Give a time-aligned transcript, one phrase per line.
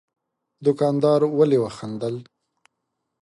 [0.65, 2.15] دوکاندار ولي وخندل؟